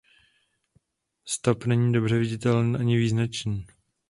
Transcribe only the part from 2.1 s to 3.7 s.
viditelný ani vyznačený.